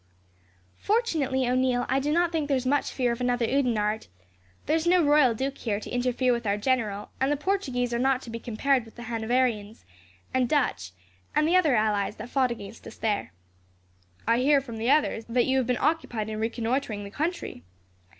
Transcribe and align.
"Fortunately, 0.79 1.47
O'Neil, 1.47 1.85
I 1.87 1.99
do 1.99 2.11
not 2.11 2.31
think 2.31 2.47
there 2.47 2.57
is 2.57 2.65
much 2.65 2.89
fear 2.89 3.11
of 3.11 3.21
another 3.21 3.45
Oudenarde. 3.45 4.07
There 4.65 4.75
is 4.75 4.87
no 4.87 5.03
royal 5.03 5.35
duke 5.35 5.59
here, 5.59 5.79
to 5.79 5.91
interfere 5.91 6.33
with 6.33 6.47
our 6.47 6.57
general; 6.57 7.11
and 7.19 7.31
the 7.31 7.37
Portuguese 7.37 7.93
are 7.93 7.99
not 7.99 8.19
to 8.23 8.31
be 8.31 8.39
compared 8.39 8.83
with 8.83 8.95
the 8.95 9.03
Hanoverians, 9.03 9.85
and 10.33 10.49
Dutch, 10.49 10.93
and 11.35 11.47
the 11.47 11.55
other 11.55 11.75
allies 11.75 12.15
that 12.15 12.29
fought 12.31 12.49
against 12.49 12.87
us 12.87 12.95
there." 12.97 13.31
"I 14.27 14.39
hear, 14.39 14.59
from 14.59 14.77
the 14.77 14.89
others, 14.89 15.23
that 15.29 15.45
you 15.45 15.57
have 15.59 15.67
been 15.67 15.77
occupied 15.79 16.29
in 16.29 16.39
reconnoitring 16.39 17.03
the 17.03 17.11
country." 17.11 17.63